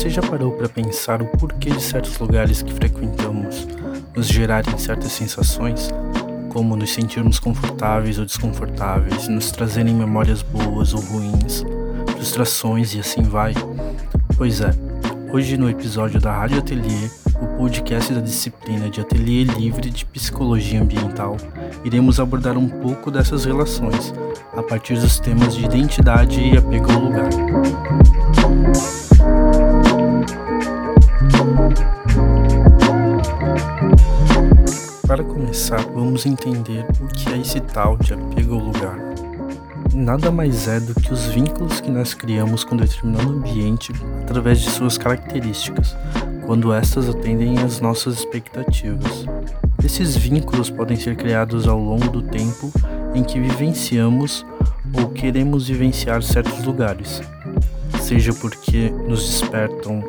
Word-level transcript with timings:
Você 0.00 0.08
já 0.08 0.22
parou 0.22 0.52
para 0.52 0.66
pensar 0.66 1.20
o 1.20 1.26
porquê 1.26 1.68
de 1.68 1.82
certos 1.82 2.18
lugares 2.18 2.62
que 2.62 2.72
frequentamos 2.72 3.68
nos 4.16 4.28
gerarem 4.28 4.78
certas 4.78 5.12
sensações, 5.12 5.90
como 6.48 6.74
nos 6.74 6.90
sentirmos 6.90 7.38
confortáveis 7.38 8.18
ou 8.18 8.24
desconfortáveis, 8.24 9.28
nos 9.28 9.50
trazerem 9.50 9.94
memórias 9.94 10.40
boas 10.40 10.94
ou 10.94 11.00
ruins, 11.00 11.66
frustrações 12.14 12.94
e 12.94 13.00
assim 13.00 13.20
vai? 13.20 13.52
Pois 14.38 14.62
é, 14.62 14.70
hoje 15.30 15.58
no 15.58 15.68
episódio 15.68 16.18
da 16.18 16.32
Rádio 16.32 16.60
Atelier, 16.60 17.10
o 17.38 17.58
podcast 17.58 18.10
da 18.10 18.22
disciplina 18.22 18.88
de 18.88 19.02
Ateliê 19.02 19.44
Livre 19.44 19.90
de 19.90 20.06
Psicologia 20.06 20.80
Ambiental, 20.80 21.36
iremos 21.84 22.18
abordar 22.18 22.56
um 22.56 22.70
pouco 22.70 23.10
dessas 23.10 23.44
relações, 23.44 24.14
a 24.56 24.62
partir 24.62 24.94
dos 24.94 25.20
temas 25.20 25.54
de 25.54 25.66
identidade 25.66 26.40
e 26.40 26.56
apego 26.56 26.90
ao 26.90 27.00
lugar. 27.00 27.28
Começar, 35.50 35.80
vamos 35.92 36.26
entender 36.26 36.86
o 37.00 37.08
que 37.08 37.28
é 37.28 37.38
esse 37.38 37.58
tal 37.58 37.96
de 37.96 38.14
apego 38.14 38.54
ao 38.54 38.60
lugar. 38.60 38.96
Nada 39.92 40.30
mais 40.30 40.68
é 40.68 40.78
do 40.78 40.94
que 40.94 41.12
os 41.12 41.26
vínculos 41.26 41.80
que 41.80 41.90
nós 41.90 42.14
criamos 42.14 42.62
com 42.62 42.76
determinado 42.76 43.28
ambiente 43.28 43.92
através 44.22 44.60
de 44.60 44.70
suas 44.70 44.96
características, 44.96 45.96
quando 46.46 46.72
estas 46.72 47.08
atendem 47.08 47.58
às 47.58 47.80
nossas 47.80 48.20
expectativas. 48.20 49.24
Esses 49.84 50.16
vínculos 50.16 50.70
podem 50.70 50.96
ser 50.96 51.16
criados 51.16 51.66
ao 51.66 51.80
longo 51.80 52.08
do 52.08 52.22
tempo 52.22 52.72
em 53.12 53.24
que 53.24 53.40
vivenciamos 53.40 54.46
ou 54.94 55.08
queremos 55.08 55.66
vivenciar 55.66 56.22
certos 56.22 56.64
lugares, 56.64 57.20
seja 58.00 58.32
porque 58.34 58.88
nos 59.08 59.28
despertam 59.28 60.00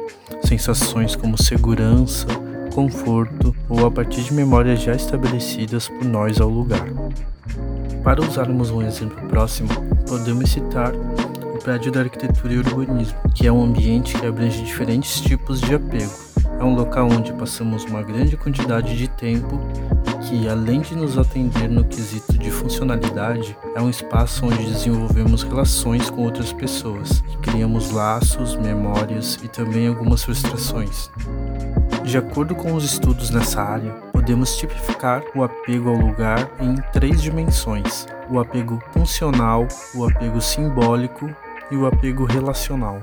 sensações 0.44 1.16
como 1.16 1.36
segurança, 1.36 2.28
conforto 2.72 3.56
ou 3.70 3.86
a 3.86 3.92
partir 3.92 4.24
de 4.24 4.34
memórias 4.34 4.82
já 4.82 4.94
estabelecidas 4.94 5.88
por 5.88 6.06
nós 6.06 6.40
ao 6.42 6.50
lugar. 6.50 6.88
Para 8.04 8.22
usarmos 8.22 8.72
um 8.72 8.82
exemplo 8.82 9.22
próximo, 9.28 9.70
podemos 10.08 10.50
citar 10.50 10.94
o 10.94 11.58
prédio 11.64 11.92
da 11.92 12.00
arquitetura 12.00 12.54
e 12.54 12.58
urbanismo, 12.58 13.18
que 13.36 13.46
é 13.46 13.52
um 13.52 13.64
ambiente 13.64 14.18
que 14.18 14.26
abrange 14.26 14.64
diferentes 14.64 15.22
tipos 15.22 15.62
de 15.62 15.76
apego. 15.76 16.12
É 16.60 16.64
um 16.64 16.76
local 16.76 17.08
onde 17.12 17.34
passamos 17.34 17.86
uma 17.86 18.02
grande 18.02 18.38
quantidade 18.38 18.96
de 18.98 19.08
tempo 19.08 19.60
e 20.08 20.28
que, 20.28 20.48
além 20.48 20.82
de 20.82 20.96
nos 20.96 21.18
atender 21.18 21.70
no 21.70 21.84
quesito 21.84 22.38
de 22.38 22.50
funcionalidade, 22.50 23.56
é 23.76 23.82
um 23.82 23.90
espaço 23.90 24.46
onde 24.46 24.64
desenvolvemos 24.64 25.44
relações 25.44 26.10
com 26.10 26.24
outras 26.24 26.54
pessoas 26.54 27.24
criamos 27.42 27.92
laços, 27.92 28.56
memórias 28.56 29.38
e 29.44 29.48
também 29.48 29.88
algumas 29.88 30.24
frustrações. 30.24 31.12
De 32.04 32.18
acordo 32.18 32.56
com 32.56 32.74
os 32.74 32.84
estudos 32.84 33.30
nessa 33.30 33.62
área, 33.62 33.92
podemos 34.12 34.58
tipificar 34.58 35.24
o 35.36 35.44
apego 35.44 35.90
ao 35.90 35.96
lugar 35.96 36.50
em 36.60 36.76
três 36.92 37.22
dimensões: 37.22 38.08
o 38.30 38.40
apego 38.40 38.82
funcional, 38.92 39.68
o 39.96 40.06
apego 40.06 40.42
simbólico 40.42 41.30
e 41.70 41.76
o 41.76 41.86
apego 41.86 42.26
relacional. 42.26 43.00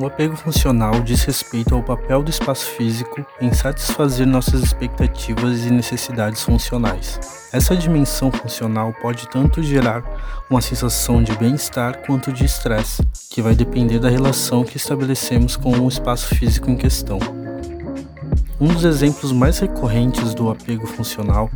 O 0.00 0.06
apego 0.06 0.36
funcional 0.36 1.00
diz 1.00 1.24
respeito 1.24 1.74
ao 1.74 1.82
papel 1.82 2.22
do 2.22 2.30
espaço 2.30 2.66
físico 2.66 3.26
em 3.40 3.52
satisfazer 3.52 4.26
nossas 4.26 4.62
expectativas 4.62 5.64
e 5.64 5.72
necessidades 5.72 6.42
funcionais. 6.42 7.18
Essa 7.52 7.76
dimensão 7.76 8.30
funcional 8.30 8.94
pode 9.02 9.28
tanto 9.28 9.60
gerar 9.60 10.04
uma 10.48 10.60
sensação 10.60 11.20
de 11.20 11.36
bem-estar 11.36 11.98
quanto 12.06 12.32
de 12.32 12.44
estresse, 12.44 13.02
que 13.28 13.42
vai 13.42 13.56
depender 13.56 13.98
da 13.98 14.08
relação 14.08 14.62
que 14.62 14.76
estabelecemos 14.76 15.56
com 15.56 15.70
o 15.80 15.88
espaço 15.88 16.32
físico 16.32 16.70
em 16.70 16.76
questão. 16.76 17.37
Um 18.60 18.66
dos 18.66 18.82
exemplos 18.82 19.30
mais 19.30 19.60
recorrentes 19.60 20.34
do 20.34 20.50
apego 20.50 20.84
funcional 20.84 21.48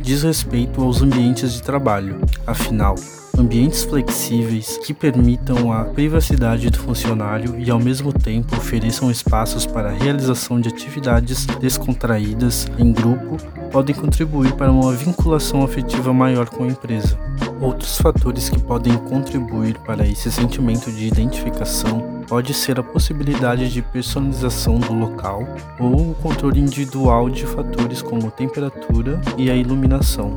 diz 0.00 0.22
respeito 0.22 0.82
aos 0.82 1.02
ambientes 1.02 1.52
de 1.52 1.62
trabalho. 1.62 2.18
Afinal, 2.46 2.94
ambientes 3.36 3.84
flexíveis 3.84 4.78
que 4.78 4.94
permitam 4.94 5.70
a 5.70 5.84
privacidade 5.84 6.70
do 6.70 6.78
funcionário 6.78 7.58
e 7.58 7.70
ao 7.70 7.78
mesmo 7.78 8.10
tempo 8.10 8.56
ofereçam 8.56 9.10
espaços 9.10 9.66
para 9.66 9.90
a 9.90 9.92
realização 9.92 10.58
de 10.58 10.70
atividades 10.70 11.44
descontraídas 11.60 12.66
em 12.78 12.90
grupo 12.90 13.36
podem 13.70 13.94
contribuir 13.94 14.52
para 14.54 14.72
uma 14.72 14.92
vinculação 14.92 15.62
afetiva 15.62 16.10
maior 16.14 16.48
com 16.48 16.64
a 16.64 16.68
empresa. 16.68 17.18
Outros 17.60 17.96
fatores 17.98 18.50
que 18.50 18.58
podem 18.58 18.96
contribuir 18.98 19.78
para 19.78 20.06
esse 20.06 20.30
sentimento 20.30 20.92
de 20.92 21.06
identificação 21.06 22.22
pode 22.28 22.52
ser 22.52 22.78
a 22.78 22.82
possibilidade 22.82 23.72
de 23.72 23.80
personalização 23.80 24.78
do 24.78 24.92
local 24.92 25.42
ou 25.78 26.10
o 26.10 26.14
controle 26.14 26.60
individual 26.60 27.30
de 27.30 27.46
fatores 27.46 28.02
como 28.02 28.30
temperatura 28.30 29.20
e 29.38 29.50
a 29.50 29.54
iluminação. 29.54 30.36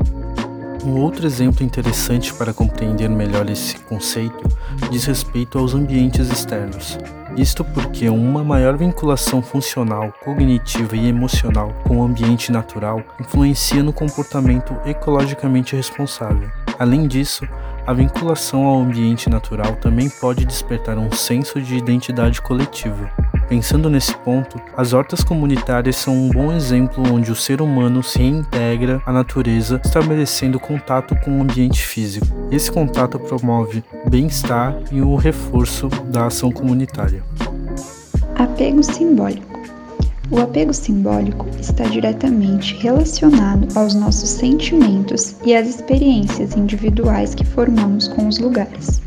Um 0.86 1.02
outro 1.02 1.26
exemplo 1.26 1.64
interessante 1.64 2.34
para 2.34 2.54
compreender 2.54 3.10
melhor 3.10 3.50
esse 3.50 3.78
conceito 3.80 4.48
diz 4.90 5.04
respeito 5.04 5.60
aos 5.60 5.74
ambientes 5.74 6.30
externos. 6.30 6.98
Isto 7.38 7.64
porque 7.64 8.10
uma 8.10 8.44
maior 8.44 8.76
vinculação 8.78 9.42
funcional, 9.42 10.14
cognitiva 10.24 10.96
e 10.96 11.08
emocional 11.08 11.74
com 11.84 12.00
o 12.00 12.04
ambiente 12.04 12.52
natural 12.52 13.02
influencia 13.20 13.84
no 13.84 13.94
comportamento 13.94 14.76
ecologicamente 14.86 15.76
responsável. 15.76 16.50
Além 16.78 17.08
disso, 17.08 17.48
a 17.86 17.94
vinculação 17.94 18.66
ao 18.66 18.80
ambiente 18.80 19.30
natural 19.30 19.76
também 19.78 20.10
pode 20.10 20.46
despertar 20.46 20.98
um 20.98 21.12
senso 21.12 21.62
de 21.62 21.76
identidade 21.76 22.42
coletiva. 22.42 23.12
Pensando 23.50 23.90
nesse 23.90 24.16
ponto, 24.18 24.62
as 24.78 24.94
hortas 24.94 25.24
comunitárias 25.24 25.96
são 25.96 26.14
um 26.16 26.30
bom 26.30 26.54
exemplo 26.54 27.04
onde 27.12 27.32
o 27.32 27.36
ser 27.36 27.64
humano 27.64 28.04
se 28.04 28.20
reintegra 28.20 29.02
à 29.08 29.12
natureza, 29.12 29.82
estabelecendo 29.84 30.60
contato 30.60 31.16
com 31.16 31.40
o 31.40 31.42
ambiente 31.42 31.82
físico. 31.82 32.28
Esse 32.52 32.72
contato 32.72 33.18
promove 33.18 33.84
bem-estar 34.08 34.78
e 34.92 35.02
o 35.02 35.16
reforço 35.16 35.88
da 36.06 36.28
ação 36.28 36.52
comunitária. 36.52 37.24
Apego 38.36 38.84
simbólico. 38.84 39.60
O 40.30 40.40
apego 40.40 40.72
simbólico 40.72 41.48
está 41.60 41.86
diretamente 41.86 42.76
relacionado 42.76 43.68
aos 43.76 43.96
nossos 43.96 44.30
sentimentos 44.30 45.36
e 45.44 45.56
às 45.56 45.68
experiências 45.68 46.56
individuais 46.56 47.34
que 47.34 47.44
formamos 47.44 48.08
com 48.10 48.28
os 48.28 48.38
lugares. 48.38 49.02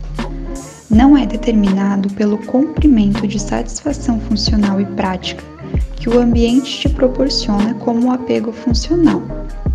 Não 0.92 1.16
é 1.16 1.24
determinado 1.24 2.12
pelo 2.12 2.36
comprimento 2.36 3.26
de 3.26 3.38
satisfação 3.38 4.20
funcional 4.20 4.78
e 4.78 4.84
prática 4.84 5.42
que 5.96 6.06
o 6.06 6.20
ambiente 6.20 6.80
te 6.80 6.88
proporciona 6.90 7.72
como 7.74 8.12
apego 8.12 8.52
funcional, 8.52 9.22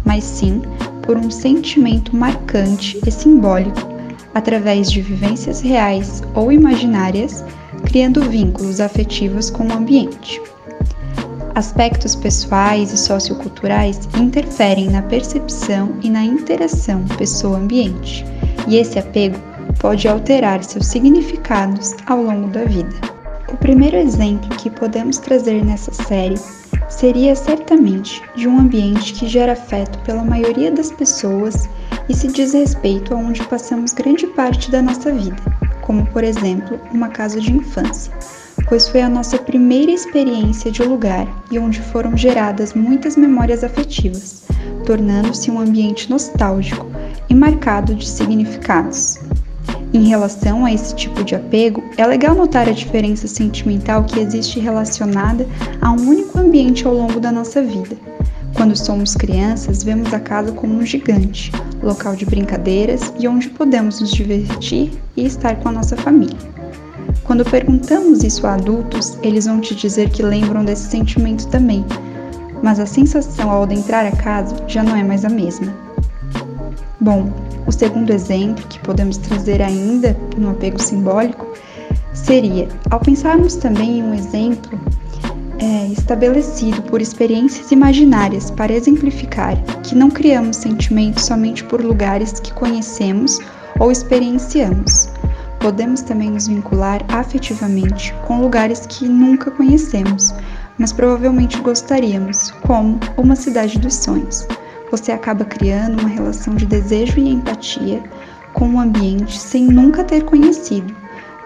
mas 0.05 0.23
sim 0.23 0.61
por 1.01 1.17
um 1.17 1.31
sentimento 1.31 2.15
marcante 2.15 2.99
e 3.03 3.09
simbólico 3.09 3.79
através 4.35 4.91
de 4.91 5.01
vivências 5.01 5.59
reais 5.59 6.21
ou 6.35 6.51
imaginárias, 6.51 7.43
criando 7.85 8.21
vínculos 8.21 8.79
afetivos 8.79 9.49
com 9.49 9.65
o 9.65 9.73
ambiente. 9.73 10.39
Aspectos 11.55 12.15
pessoais 12.15 12.93
e 12.93 12.97
socioculturais 12.97 14.07
interferem 14.19 14.87
na 14.91 15.01
percepção 15.01 15.95
e 16.03 16.11
na 16.11 16.23
interação 16.23 17.03
pessoa-ambiente, 17.17 18.23
e 18.67 18.75
esse 18.75 18.99
apego 18.99 19.56
pode 19.79 20.07
alterar 20.07 20.63
seus 20.63 20.87
significados 20.87 21.95
ao 22.05 22.21
longo 22.21 22.47
da 22.49 22.63
vida. 22.65 22.95
O 23.51 23.57
primeiro 23.57 23.97
exemplo 23.97 24.49
que 24.57 24.69
podemos 24.69 25.17
trazer 25.17 25.63
nessa 25.63 25.91
série 25.91 26.35
seria 26.89 27.35
certamente 27.35 28.21
de 28.35 28.47
um 28.47 28.59
ambiente 28.59 29.13
que 29.13 29.27
gera 29.27 29.53
afeto 29.53 29.99
pela 29.99 30.23
maioria 30.23 30.71
das 30.71 30.91
pessoas 30.91 31.69
e 32.09 32.13
se 32.13 32.27
diz 32.27 32.53
respeito 32.53 33.13
a 33.13 33.17
onde 33.17 33.43
passamos 33.45 33.93
grande 33.93 34.27
parte 34.27 34.69
da 34.71 34.81
nossa 34.81 35.11
vida, 35.11 35.37
como 35.81 36.05
por 36.07 36.23
exemplo 36.23 36.79
uma 36.91 37.09
casa 37.09 37.39
de 37.39 37.53
infância 37.53 38.11
pois 38.67 38.87
foi 38.87 39.01
a 39.01 39.09
nossa 39.09 39.37
primeira 39.37 39.91
experiência 39.91 40.69
de 40.69 40.83
lugar 40.83 41.27
e 41.49 41.57
onde 41.57 41.79
foram 41.79 42.17
geradas 42.17 42.73
muitas 42.73 43.15
memórias 43.15 43.63
afetivas, 43.63 44.43
tornando-se 44.85 45.49
um 45.49 45.59
ambiente 45.59 46.09
nostálgico 46.09 46.85
e 47.29 47.33
marcado 47.33 47.95
de 47.95 48.07
significados. 48.07 49.19
Em 49.93 50.07
relação 50.07 50.65
a 50.65 50.73
esse 50.73 50.93
tipo 50.95 51.23
de 51.23 51.33
apego, 51.33 51.83
é 51.97 52.05
legal 52.05 52.35
notar 52.35 52.67
a 52.67 52.73
diferença 52.73 53.27
sentimental 53.27 54.03
que 54.03 54.19
existe 54.19 54.59
relacionada 54.59 55.47
a 55.81 55.91
um 55.91 56.09
único 56.09 56.37
ambiente 56.37 56.85
ao 56.85 56.93
longo 56.93 57.19
da 57.19 57.31
nossa 57.31 57.61
vida. 57.61 57.95
Quando 58.53 58.75
somos 58.75 59.15
crianças, 59.15 59.83
vemos 59.83 60.13
a 60.13 60.19
casa 60.19 60.51
como 60.51 60.73
um 60.73 60.85
gigante, 60.85 61.51
local 61.81 62.15
de 62.15 62.25
brincadeiras 62.25 63.13
e 63.17 63.27
onde 63.27 63.49
podemos 63.49 64.01
nos 64.01 64.11
divertir 64.11 64.91
e 65.15 65.25
estar 65.25 65.55
com 65.57 65.69
a 65.69 65.71
nossa 65.71 65.95
família. 65.95 66.37
Quando 67.23 67.45
perguntamos 67.45 68.23
isso 68.23 68.45
a 68.47 68.55
adultos, 68.55 69.17
eles 69.21 69.45
vão 69.45 69.61
te 69.61 69.75
dizer 69.75 70.09
que 70.09 70.23
lembram 70.23 70.65
desse 70.65 70.89
sentimento 70.89 71.47
também, 71.47 71.85
mas 72.61 72.79
a 72.79 72.85
sensação 72.85 73.49
ao 73.49 73.63
adentrar 73.63 74.05
a 74.05 74.11
casa 74.11 74.55
já 74.67 74.83
não 74.83 74.95
é 74.95 75.03
mais 75.03 75.23
a 75.23 75.29
mesma. 75.29 75.73
Bom, 76.99 77.31
o 77.67 77.71
segundo 77.71 78.11
exemplo 78.11 78.65
que 78.67 78.79
podemos 78.79 79.17
trazer 79.17 79.61
ainda 79.61 80.17
no 80.37 80.51
apego 80.51 80.81
simbólico 80.81 81.45
seria, 82.13 82.67
ao 82.89 82.99
pensarmos 82.99 83.55
também 83.55 83.99
em 83.99 84.03
um 84.03 84.13
exemplo 84.13 84.79
é, 85.59 85.87
estabelecido 85.87 86.81
por 86.83 87.01
experiências 87.01 87.71
imaginárias 87.71 88.49
para 88.51 88.73
exemplificar 88.73 89.61
que 89.83 89.95
não 89.95 90.09
criamos 90.09 90.57
sentimentos 90.57 91.25
somente 91.25 91.63
por 91.63 91.83
lugares 91.83 92.39
que 92.39 92.53
conhecemos 92.53 93.39
ou 93.79 93.91
experienciamos. 93.91 95.09
Podemos 95.59 96.01
também 96.01 96.29
nos 96.29 96.47
vincular 96.47 97.03
afetivamente 97.09 98.13
com 98.25 98.39
lugares 98.39 98.85
que 98.85 99.07
nunca 99.07 99.51
conhecemos, 99.51 100.33
mas 100.77 100.93
provavelmente 100.93 101.59
gostaríamos, 101.59 102.51
como 102.61 102.99
uma 103.17 103.35
cidade 103.35 103.79
dos 103.79 103.95
sonhos. 103.95 104.47
Você 104.91 105.11
acaba 105.11 105.45
criando 105.45 105.99
uma 105.99 106.09
relação 106.09 106.55
de 106.55 106.65
desejo 106.65 107.19
e 107.19 107.29
empatia 107.29 108.03
com 108.53 108.75
o 108.75 108.79
ambiente 108.79 109.37
sem 109.37 109.63
nunca 109.63 110.03
ter 110.03 110.23
conhecido 110.23 110.95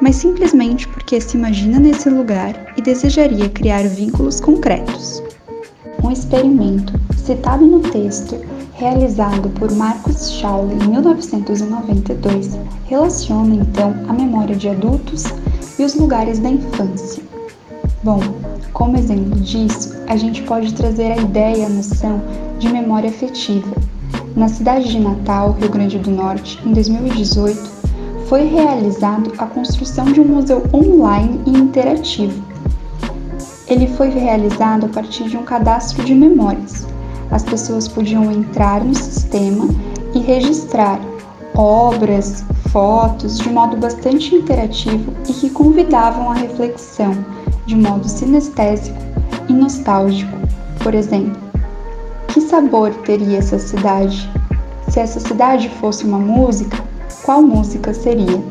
mas 0.01 0.15
simplesmente 0.15 0.87
porque 0.87 1.21
se 1.21 1.37
imagina 1.37 1.79
nesse 1.79 2.09
lugar 2.09 2.73
e 2.75 2.81
desejaria 2.81 3.47
criar 3.49 3.83
vínculos 3.83 4.41
concretos. 4.41 5.21
Um 6.03 6.11
experimento 6.11 6.99
citado 7.15 7.65
no 7.65 7.79
texto, 7.79 8.35
realizado 8.73 9.47
por 9.49 9.71
Marcus 9.71 10.31
Schauble 10.31 10.73
em 10.73 10.89
1992, 10.89 12.57
relaciona 12.87 13.53
então 13.53 13.93
a 14.07 14.13
memória 14.13 14.55
de 14.55 14.67
adultos 14.67 15.25
e 15.77 15.83
os 15.83 15.93
lugares 15.93 16.39
da 16.39 16.49
infância. 16.49 17.21
Bom, 18.03 18.19
como 18.73 18.97
exemplo 18.97 19.39
disso, 19.41 19.95
a 20.07 20.17
gente 20.17 20.41
pode 20.41 20.73
trazer 20.73 21.11
a 21.11 21.17
ideia 21.17 21.57
e 21.57 21.65
a 21.65 21.69
noção 21.69 22.19
de 22.61 22.71
memória 22.71 23.09
afetiva. 23.09 23.75
Na 24.35 24.47
cidade 24.47 24.87
de 24.87 24.99
Natal, 24.99 25.57
Rio 25.59 25.69
Grande 25.69 25.97
do 25.97 26.11
Norte, 26.11 26.59
em 26.63 26.71
2018, 26.71 27.59
foi 28.27 28.45
realizado 28.45 29.33
a 29.39 29.47
construção 29.47 30.05
de 30.05 30.21
um 30.21 30.25
museu 30.25 30.63
online 30.71 31.41
e 31.47 31.49
interativo. 31.49 32.41
Ele 33.67 33.87
foi 33.87 34.09
realizado 34.09 34.85
a 34.85 34.89
partir 34.89 35.23
de 35.23 35.35
um 35.35 35.43
cadastro 35.43 36.03
de 36.05 36.13
memórias. 36.13 36.87
As 37.31 37.43
pessoas 37.43 37.87
podiam 37.87 38.31
entrar 38.31 38.83
no 38.83 38.93
sistema 38.93 39.67
e 40.13 40.19
registrar 40.19 40.99
obras, 41.55 42.45
fotos 42.69 43.39
de 43.39 43.49
modo 43.49 43.75
bastante 43.75 44.35
interativo 44.35 45.13
e 45.27 45.33
que 45.33 45.49
convidavam 45.49 46.29
à 46.29 46.35
reflexão 46.35 47.25
de 47.65 47.75
modo 47.75 48.07
sinestésico 48.07 48.97
e 49.49 49.53
nostálgico. 49.53 50.37
Por 50.83 50.93
exemplo, 50.93 51.50
que 52.31 52.39
sabor 52.39 52.93
teria 53.05 53.39
essa 53.39 53.59
cidade? 53.59 54.29
Se 54.87 54.99
essa 54.99 55.19
cidade 55.19 55.67
fosse 55.67 56.05
uma 56.05 56.17
música, 56.17 56.81
qual 57.23 57.41
música 57.41 57.93
seria? 57.93 58.41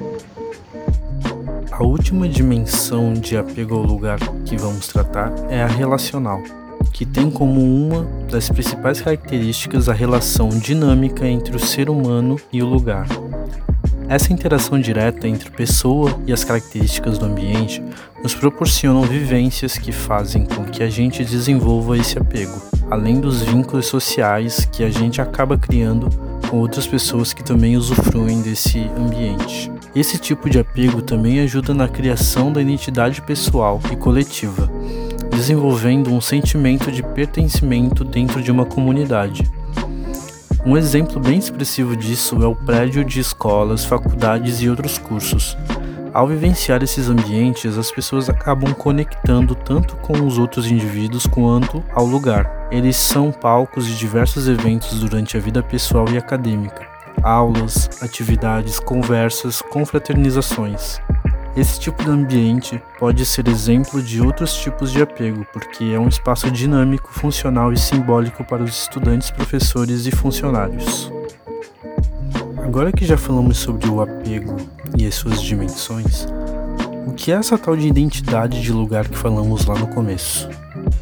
A 1.71 1.83
última 1.83 2.29
dimensão 2.29 3.15
de 3.15 3.39
apego 3.39 3.77
ao 3.77 3.83
lugar 3.83 4.19
que 4.45 4.55
vamos 4.55 4.89
tratar 4.89 5.33
é 5.49 5.63
a 5.63 5.67
relacional, 5.67 6.43
que 6.93 7.07
tem 7.07 7.31
como 7.31 7.59
uma 7.63 8.07
das 8.31 8.51
principais 8.51 9.01
características 9.01 9.89
a 9.89 9.95
relação 9.95 10.51
dinâmica 10.51 11.27
entre 11.27 11.57
o 11.57 11.59
ser 11.59 11.89
humano 11.89 12.37
e 12.53 12.63
o 12.63 12.67
lugar. 12.67 13.07
Essa 14.11 14.33
interação 14.33 14.79
direta 14.79 15.27
entre 15.27 15.51
pessoa 15.51 16.21
e 16.27 16.33
as 16.35 16.45
características 16.45 17.17
do 17.17 17.25
ambiente 17.25 17.83
nos 18.23 18.35
proporcionam 18.35 19.03
vivências 19.03 19.79
que 19.79 19.93
fazem 19.93 20.45
com 20.45 20.65
que 20.65 20.83
a 20.83 20.91
gente 20.91 21.25
desenvolva 21.25 21.97
esse 21.97 22.19
apego, 22.19 22.61
além 22.91 23.21
dos 23.21 23.43
vínculos 23.43 23.87
sociais 23.87 24.69
que 24.73 24.83
a 24.83 24.91
gente 24.91 25.21
acaba 25.23 25.57
criando 25.57 26.09
com 26.49 26.59
outras 26.59 26.87
pessoas 26.87 27.33
que 27.33 27.45
também 27.45 27.77
usufruem 27.77 28.43
desse 28.43 28.81
ambiente. 28.99 29.71
Esse 29.95 30.19
tipo 30.19 30.51
de 30.51 30.59
apego 30.59 31.01
também 31.01 31.41
ajuda 31.41 31.73
na 31.73 31.87
criação 31.87 32.53
da 32.53 32.61
identidade 32.61 33.23
pessoal 33.23 33.81
e 33.93 33.97
coletiva, 33.97 34.69
desenvolvendo 35.31 36.13
um 36.13 36.21
sentimento 36.21 36.91
de 36.91 37.03
pertencimento 37.03 38.05
dentro 38.05 38.43
de 38.43 38.51
uma 38.51 38.67
comunidade. 38.67 39.49
Um 40.67 40.77
exemplo 40.77 41.21
bem 41.21 41.39
expressivo 41.39 41.97
disso 41.97 42.43
é 42.43 42.47
o 42.47 42.55
prédio 42.55 43.05
de 43.05 43.21
escolas, 43.21 43.85
faculdades 43.85 44.61
e 44.61 44.69
outros 44.69 44.99
cursos. 44.99 45.57
Ao 46.13 46.27
vivenciar 46.27 46.83
esses 46.83 47.09
ambientes, 47.09 47.79
as 47.79 47.91
pessoas 47.91 48.29
acabam 48.29 48.75
conectando 48.75 49.55
tanto 49.55 49.97
com 49.97 50.27
os 50.27 50.39
outros 50.39 50.71
indivíduos 50.71 51.27
quanto 51.27 51.83
ao 51.95 52.05
lugar. 52.05 52.60
Eles 52.71 52.95
são 52.95 53.33
palcos 53.33 53.85
de 53.85 53.99
diversos 53.99 54.47
eventos 54.47 55.01
durante 55.01 55.37
a 55.37 55.41
vida 55.41 55.61
pessoal 55.61 56.07
e 56.09 56.17
acadêmica, 56.17 56.87
aulas, 57.21 57.91
atividades, 58.01 58.79
conversas, 58.79 59.61
confraternizações. 59.61 61.01
Esse 61.57 61.81
tipo 61.81 62.05
de 62.05 62.11
ambiente 62.11 62.81
pode 62.97 63.27
ser 63.27 63.49
exemplo 63.49 64.01
de 64.01 64.23
outros 64.23 64.55
tipos 64.55 64.93
de 64.93 65.03
apego, 65.03 65.45
porque 65.53 65.83
é 65.83 65.99
um 65.99 66.07
espaço 66.07 66.49
dinâmico, 66.49 67.13
funcional 67.13 67.73
e 67.73 67.77
simbólico 67.77 68.45
para 68.45 68.63
os 68.63 68.83
estudantes, 68.83 69.33
professores 69.33 70.07
e 70.07 70.13
funcionários. 70.13 71.13
Agora 72.63 72.93
que 72.93 73.05
já 73.05 73.17
falamos 73.17 73.59
sobre 73.59 73.89
o 73.89 74.01
apego 74.01 74.57
e 74.97 75.05
as 75.07 75.17
suas 75.17 75.43
dimensões, 75.43 76.25
o 77.05 77.13
que 77.13 77.33
é 77.33 77.35
essa 77.35 77.59
tal 77.59 77.77
de 77.77 77.89
identidade 77.89 78.63
de 78.63 78.73
lugar 78.73 79.09
que 79.09 79.19
falamos 79.19 79.67
lá 79.67 79.77
no 79.77 79.89
começo? 79.89 80.49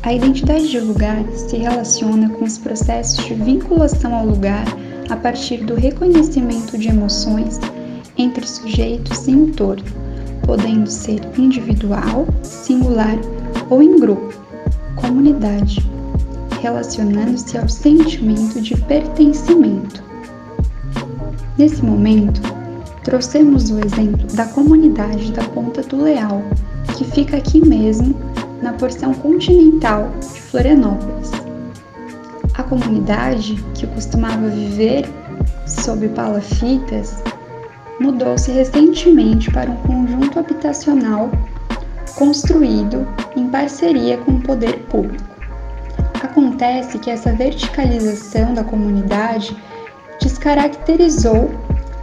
A 0.03 0.13
identidade 0.13 0.71
de 0.71 0.79
lugar 0.79 1.25
se 1.33 1.57
relaciona 1.57 2.29
com 2.31 2.45
os 2.45 2.57
processos 2.57 3.25
de 3.27 3.35
vinculação 3.35 4.15
ao 4.15 4.27
lugar 4.27 4.65
a 5.11 5.17
partir 5.17 5.65
do 5.65 5.75
reconhecimento 5.75 6.79
de 6.79 6.89
emoções 6.89 7.59
entre 8.17 8.47
sujeitos 8.47 9.27
e 9.27 9.33
entorno, 9.33 9.85
podendo 10.47 10.89
ser 10.89 11.21
individual, 11.37 12.27
singular 12.43 13.19
ou 13.69 13.83
em 13.83 13.99
grupo, 13.99 14.33
comunidade, 14.95 15.85
relacionando-se 16.63 17.59
ao 17.59 17.69
sentimento 17.69 18.61
de 18.61 18.77
pertencimento. 18.83 20.03
Nesse 21.59 21.85
momento, 21.85 22.41
trouxemos 23.03 23.71
o 23.71 23.81
exemplo 23.85 24.27
da 24.35 24.47
comunidade 24.47 25.33
da 25.33 25.43
Ponta 25.43 25.83
do 25.83 26.05
Leal, 26.05 26.41
que 26.97 27.05
fica 27.05 27.37
aqui 27.37 27.61
mesmo 27.67 28.15
na 28.63 28.73
porção 28.73 29.15
continental 29.15 30.11
de 30.21 30.41
Florianópolis. 30.43 31.31
A 32.55 32.63
comunidade, 32.63 33.55
que 33.75 33.87
costumava 33.87 34.49
viver 34.49 35.09
sob 35.67 36.09
palafitas, 36.09 37.23
mudou-se 38.01 38.51
recentemente 38.51 39.51
para 39.51 39.71
um 39.71 39.77
conjunto 39.77 40.39
habitacional 40.39 41.31
construído 42.17 43.07
em 43.37 43.49
parceria 43.49 44.19
com 44.19 44.33
o 44.33 44.43
poder 44.43 44.79
público. 44.87 45.25
Acontece 46.23 46.99
que 46.99 47.11
essa 47.11 47.33
verticalização 47.33 48.55
da 48.55 48.65
comunidade 48.65 49.57
descaracterizou 50.21 51.51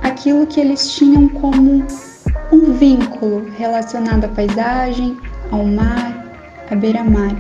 aquilo 0.02 0.48
que 0.48 0.60
eles 0.60 0.92
tinham 0.92 1.28
como 1.28 1.84
um 2.52 2.74
vínculo 2.74 3.46
relacionado 3.58 4.26
à 4.26 4.28
paisagem, 4.30 5.18
ao 5.52 5.66
mar, 5.66 6.15
à 6.70 6.76
beira-mar. 6.76 7.36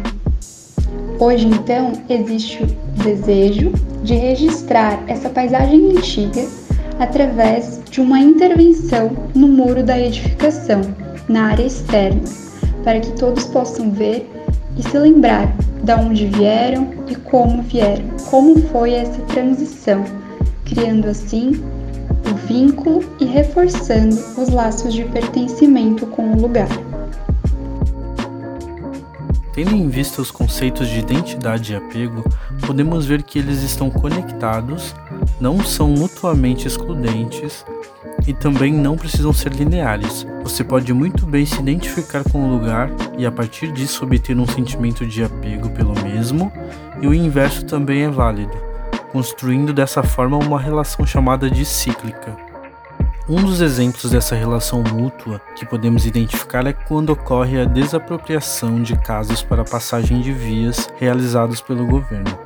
Hoje, 1.19 1.47
então, 1.47 1.93
existe 2.09 2.63
o 2.63 3.03
desejo 3.03 3.71
de 4.03 4.15
registrar 4.15 5.01
essa 5.07 5.29
paisagem 5.29 5.91
antiga 5.91 6.45
através 6.99 7.81
de 7.89 8.01
uma 8.01 8.19
intervenção 8.19 9.11
no 9.33 9.47
muro 9.47 9.83
da 9.83 9.99
edificação, 9.99 10.81
na 11.27 11.47
área 11.51 11.65
externa, 11.65 12.21
para 12.83 12.99
que 12.99 13.11
todos 13.13 13.45
possam 13.45 13.91
ver 13.91 14.29
e 14.77 14.83
se 14.83 14.97
lembrar 14.97 15.55
de 15.83 15.93
onde 15.93 16.27
vieram 16.27 16.93
e 17.07 17.15
como 17.15 17.61
vieram, 17.63 18.05
como 18.29 18.59
foi 18.69 18.93
essa 18.93 19.21
transição, 19.23 20.03
criando 20.65 21.07
assim 21.07 21.51
o 22.29 22.35
vínculo 22.47 23.03
e 23.19 23.25
reforçando 23.25 24.15
os 24.37 24.49
laços 24.49 24.93
de 24.93 25.03
pertencimento 25.05 26.05
com 26.07 26.33
o 26.33 26.41
lugar. 26.41 26.67
Tendo 29.55 29.73
em 29.73 29.87
vista 29.87 30.21
os 30.21 30.31
conceitos 30.31 30.89
de 30.89 30.99
identidade 30.99 31.71
e 31.71 31.77
apego, 31.77 32.29
podemos 32.67 33.05
ver 33.05 33.23
que 33.23 33.39
eles 33.39 33.63
estão 33.63 33.89
conectados, 33.89 34.93
não 35.39 35.63
são 35.63 35.87
mutuamente 35.91 36.67
excludentes 36.67 37.65
e 38.27 38.33
também 38.33 38.73
não 38.73 38.97
precisam 38.97 39.31
ser 39.31 39.53
lineares. 39.53 40.27
Você 40.43 40.61
pode 40.61 40.93
muito 40.93 41.25
bem 41.25 41.45
se 41.45 41.57
identificar 41.57 42.21
com 42.29 42.43
o 42.43 42.51
lugar 42.51 42.91
e 43.17 43.25
a 43.25 43.31
partir 43.31 43.71
disso 43.71 44.03
obter 44.03 44.37
um 44.37 44.45
sentimento 44.45 45.05
de 45.05 45.23
apego 45.23 45.69
pelo 45.69 45.93
mesmo, 46.03 46.51
e 47.01 47.07
o 47.07 47.13
inverso 47.13 47.63
também 47.63 48.03
é 48.03 48.09
válido, 48.09 48.57
construindo 49.13 49.71
dessa 49.71 50.03
forma 50.03 50.37
uma 50.37 50.59
relação 50.59 51.07
chamada 51.07 51.49
de 51.49 51.63
cíclica. 51.63 52.44
Um 53.27 53.43
dos 53.43 53.59
exemplos 53.59 54.11
dessa 54.11 54.35
relação 54.35 54.83
mútua 54.83 55.41
que 55.55 55.65
podemos 55.65 56.05
identificar 56.05 56.67
é 56.67 56.73
quando 56.73 57.09
ocorre 57.09 57.59
a 57.59 57.65
desapropriação 57.65 58.83
de 58.83 58.95
casas 58.99 59.41
para 59.41 59.63
passagem 59.63 60.21
de 60.21 60.31
vias 60.31 60.87
realizados 60.97 61.59
pelo 61.59 61.87
governo. 61.87 62.37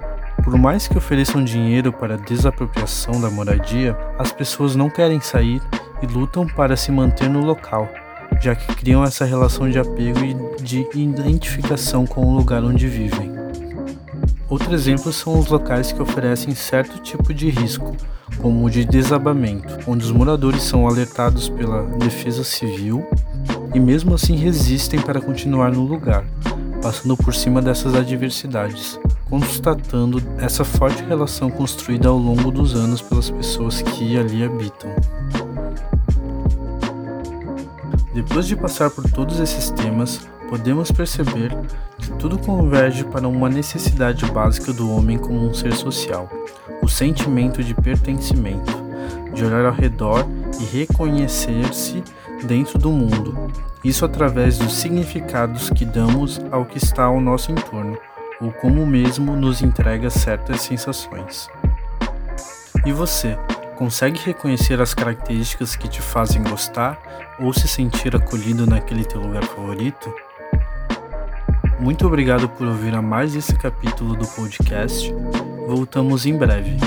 Por 0.42 0.58
mais 0.58 0.88
que 0.88 0.98
ofereçam 0.98 1.44
dinheiro 1.44 1.92
para 1.92 2.14
a 2.14 2.18
desapropriação 2.18 3.20
da 3.20 3.30
moradia, 3.30 3.94
as 4.18 4.32
pessoas 4.32 4.74
não 4.74 4.90
querem 4.90 5.20
sair 5.20 5.62
e 6.02 6.06
lutam 6.06 6.48
para 6.48 6.78
se 6.78 6.94
manter 6.94 7.30
no 7.30 7.44
local, 7.44 7.90
já 8.40 8.56
que 8.56 8.74
criam 8.74 9.04
essa 9.04 9.26
relação 9.26 9.70
de 9.70 9.78
apego 9.78 10.20
e 10.24 10.64
de 10.64 10.88
identificação 10.96 12.08
com 12.08 12.26
o 12.26 12.38
lugar 12.38 12.64
onde 12.64 12.88
vivem. 12.88 13.34
Outro 14.48 14.74
exemplo 14.74 15.12
são 15.12 15.38
os 15.38 15.48
locais 15.50 15.92
que 15.92 16.02
oferecem 16.02 16.56
certo 16.56 17.00
tipo 17.00 17.34
de 17.34 17.50
risco, 17.50 17.98
como 18.42 18.66
o 18.66 18.70
de 18.70 18.86
desabamento, 18.86 19.78
onde 19.88 20.04
os 20.06 20.12
moradores 20.12 20.64
são 20.64 20.88
alertados 20.88 21.50
pela 21.50 21.84
defesa 21.98 22.44
civil 22.44 23.06
e 23.74 23.80
mesmo 23.80 24.16
assim 24.16 24.36
resistem 24.36 25.00
para 25.00 25.22
continuar 25.22 25.72
no 25.72 25.86
lugar, 25.86 26.26
passando 26.82 27.16
por 27.16 27.34
cima 27.34 27.62
dessas 27.62 27.94
adversidades, 27.94 29.00
constatando 29.30 30.22
essa 30.40 30.64
forte 30.64 31.04
relação 31.04 31.50
construída 31.50 32.10
ao 32.10 32.18
longo 32.18 32.52
dos 32.52 32.76
anos 32.76 33.02
pelas 33.02 33.30
pessoas 33.30 33.82
que 33.82 34.18
ali 34.18 34.44
habitam. 34.44 34.90
Depois 38.14 38.48
de 38.48 38.56
passar 38.56 38.90
por 38.90 39.10
todos 39.12 39.40
esses 39.40 39.70
temas, 39.70 40.20
podemos 40.50 40.92
perceber 40.92 41.56
tudo 42.18 42.38
converge 42.38 43.04
para 43.04 43.28
uma 43.28 43.50
necessidade 43.50 44.26
básica 44.26 44.74
do 44.74 44.92
homem 44.92 45.18
como 45.18 45.48
um 45.48 45.54
ser 45.54 45.74
social, 45.74 46.30
o 46.82 46.88
sentimento 46.88 47.64
de 47.64 47.74
pertencimento, 47.74 48.72
de 49.34 49.46
olhar 49.46 49.66
ao 49.66 49.74
redor 49.74 50.26
e 50.60 50.66
reconhecer-se 50.66 52.04
dentro 52.44 52.80
do 52.80 52.90
mundo, 52.90 53.52
isso 53.84 54.06
através 54.06 54.58
dos 54.58 54.74
significados 54.74 55.70
que 55.70 55.86
damos 55.86 56.42
ao 56.52 56.66
que 56.66 56.78
está 56.78 57.04
ao 57.04 57.22
nosso 57.22 57.52
entorno, 57.52 57.98
ou 58.42 58.52
como 58.52 58.86
mesmo 58.86 59.36
nos 59.36 59.62
entrega 59.62 60.10
certas 60.10 60.62
sensações. 60.62 61.50
E 62.86 62.94
você, 62.94 63.38
consegue 63.76 64.20
reconhecer 64.20 64.82
as 64.82 64.94
características 64.94 65.76
que 65.76 65.88
te 65.88 66.02
fazem 66.02 66.44
gostar 66.44 67.00
ou 67.40 67.54
se 67.54 67.68
sentir 67.68 68.16
acolhido 68.16 68.66
naquele 68.66 69.06
teu 69.06 69.22
lugar 69.22 69.44
favorito? 69.44 70.14
Muito 71.80 72.06
obrigado 72.06 72.50
por 72.50 72.68
ouvir 72.68 72.94
a 72.94 73.02
mais 73.02 73.36
esse 73.36 73.56
capítulo 73.56 74.16
do 74.16 74.28
podcast. 74.28 75.14
Voltamos 75.66 76.26
em 76.26 76.38
breve. 76.38 76.78